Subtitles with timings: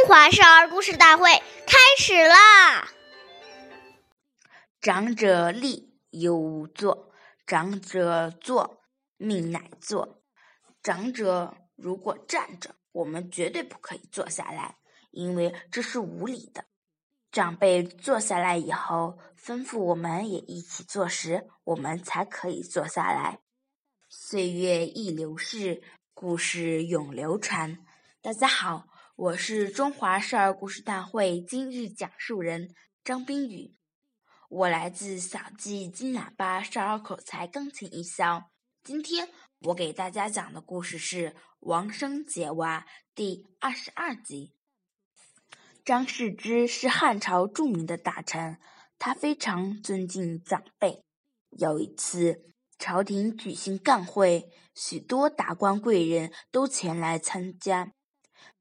[0.00, 1.30] 中华少儿故事大会
[1.66, 2.88] 开始啦！
[4.80, 7.12] 长者立，忧无坐；
[7.46, 8.80] 长者坐，
[9.18, 10.22] 命乃坐。
[10.82, 14.78] 长者如果站着，我们绝对不可以坐下来，
[15.10, 16.64] 因为这是无礼的。
[17.30, 23.40] 长辈坐下来以后，吩咐我们也一起坐时，我们才可以坐下来。
[24.08, 25.82] 岁月易流逝，
[26.14, 27.84] 故事永流传。
[28.22, 28.86] 大家好。
[29.20, 32.74] 我是中华少儿故事大会今日讲述人
[33.04, 33.76] 张冰雨，
[34.48, 38.50] 我来自小季金喇叭少儿口才钢琴艺校。
[38.82, 42.80] 今天我给大家讲的故事是《王生解娃》
[43.14, 44.54] 第二十二集。
[45.84, 48.58] 张世之是汉朝著名的大臣，
[48.98, 51.04] 他非常尊敬长辈。
[51.50, 57.92] 有一次，朝廷举行干会，许多达官贵人都前来参加。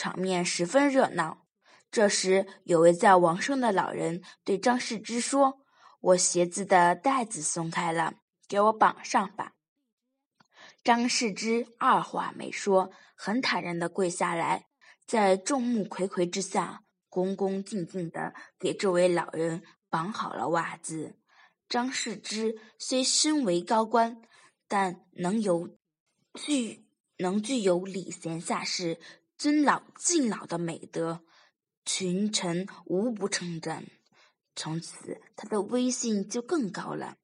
[0.00, 1.44] 场面十分热闹。
[1.90, 5.60] 这时，有位叫王生的老人对张世之说
[6.00, 8.14] ：“我鞋子的带子松开了，
[8.48, 9.52] 给我绑上吧。”
[10.82, 14.68] 张世之二话没说，很坦然的跪下来，
[15.04, 21.18] 在众目睽睽之下，恭恭敬敬的给这位老人绑好了袜子。
[21.68, 24.22] 张世之虽身为高官，
[24.66, 25.76] 但能有
[26.32, 26.86] 具
[27.18, 28.98] 能具有礼贤下士。
[29.40, 31.22] 尊老敬老的美德，
[31.86, 33.86] 群臣无不称赞。
[34.54, 37.16] 从此，他的威信就更高了。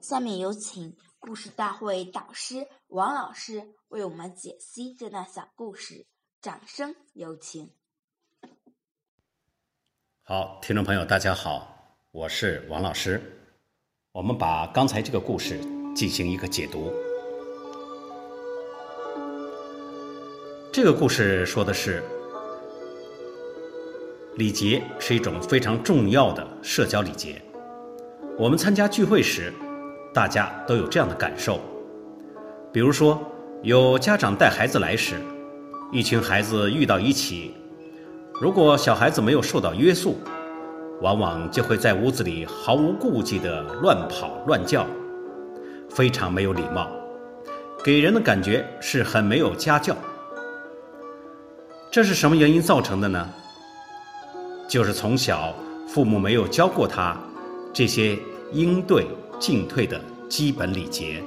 [0.00, 6.06] 下面有请故事大会导师王老师为我们解析这段小故事，
[6.40, 7.70] 掌声有请。
[10.22, 13.20] 好，听众朋友，大家好，我是王老师。
[14.12, 15.60] 我们把刚才这个故事
[15.94, 16.90] 进行一个解读。
[20.80, 22.00] 这个故事说的是，
[24.36, 27.42] 礼节是一种非常重要的社交礼节。
[28.38, 29.52] 我们参加聚会时，
[30.14, 31.60] 大家都有这样的感受。
[32.72, 33.20] 比如说，
[33.64, 35.16] 有家长带孩子来时，
[35.90, 37.56] 一群孩子遇到一起，
[38.40, 40.16] 如果小孩子没有受到约束，
[41.00, 44.86] 往往就会在屋子里毫无顾忌地乱跑乱叫，
[45.90, 46.88] 非常没有礼貌，
[47.82, 49.96] 给人的感觉是很没有家教。
[51.98, 53.28] 这是什么原因造成的呢？
[54.68, 55.52] 就是从小
[55.88, 57.16] 父母没有教过他
[57.72, 58.16] 这些
[58.52, 59.04] 应对
[59.40, 61.20] 进退的基本礼节。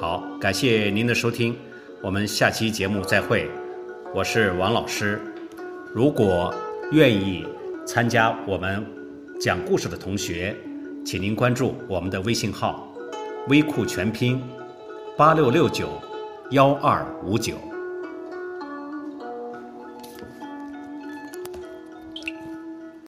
[0.00, 1.58] 好，感谢您的收听，
[2.00, 3.50] 我们下期节目再会。
[4.14, 5.20] 我是王老师。
[5.92, 6.54] 如果
[6.92, 7.44] 愿意
[7.84, 8.86] 参加我们
[9.40, 10.56] 讲故事的同学，
[11.04, 12.88] 请您关注我们的微信号
[13.50, 14.40] “微库全拼
[15.16, 15.88] 八六六九
[16.52, 17.56] 幺二五九”。